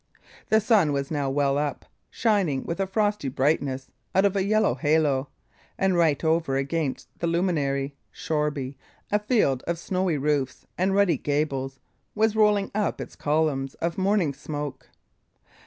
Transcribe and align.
The 0.49 0.59
sun 0.59 0.93
was 0.93 1.11
now 1.11 1.29
well 1.29 1.59
up, 1.59 1.85
shining 2.09 2.63
with 2.63 2.79
a 2.79 2.87
frosty 2.87 3.29
brightness 3.29 3.91
out 4.15 4.25
of 4.25 4.35
a 4.35 4.43
yellow 4.43 4.73
halo, 4.73 5.29
and 5.77 5.95
right 5.95 6.23
over 6.23 6.55
against 6.57 7.07
the 7.19 7.27
luminary, 7.27 7.93
Shoreby, 8.11 8.77
a 9.11 9.19
field 9.19 9.61
of 9.67 9.77
snowy 9.77 10.17
roofs 10.17 10.65
and 10.75 10.95
ruddy 10.95 11.17
gables, 11.19 11.79
was 12.15 12.35
rolling 12.35 12.71
up 12.73 12.99
its 12.99 13.15
columns 13.15 13.75
of 13.75 13.99
morning 13.99 14.33
smoke. 14.33 14.89